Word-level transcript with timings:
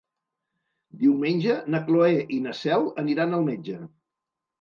Diumenge 1.01 1.57
na 1.73 1.81
Cloè 1.89 2.15
i 2.37 2.39
na 2.45 2.53
Cel 2.61 2.87
aniran 3.03 3.37
al 3.41 3.45
metge. 3.51 3.77